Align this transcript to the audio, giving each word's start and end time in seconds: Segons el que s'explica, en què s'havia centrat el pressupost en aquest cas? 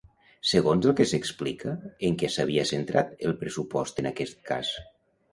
Segons 0.51 0.85
el 0.91 0.93
que 0.99 1.05
s'explica, 1.09 1.73
en 2.09 2.15
què 2.21 2.29
s'havia 2.35 2.63
centrat 2.69 3.11
el 3.27 3.35
pressupost 3.43 4.01
en 4.05 4.09
aquest 4.13 4.41
cas? 4.49 4.73